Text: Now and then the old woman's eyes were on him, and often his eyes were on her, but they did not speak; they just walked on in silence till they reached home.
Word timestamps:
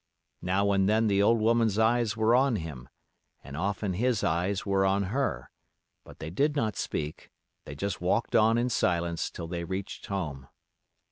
Now 0.41 0.71
and 0.71 0.89
then 0.89 1.05
the 1.05 1.21
old 1.21 1.37
woman's 1.39 1.77
eyes 1.77 2.17
were 2.17 2.33
on 2.35 2.55
him, 2.55 2.89
and 3.43 3.55
often 3.55 3.93
his 3.93 4.23
eyes 4.23 4.65
were 4.65 4.83
on 4.83 5.03
her, 5.13 5.51
but 6.03 6.17
they 6.17 6.31
did 6.31 6.55
not 6.55 6.75
speak; 6.75 7.29
they 7.65 7.75
just 7.75 8.01
walked 8.01 8.35
on 8.35 8.57
in 8.57 8.69
silence 8.71 9.29
till 9.29 9.45
they 9.47 9.63
reached 9.63 10.07
home. 10.07 10.47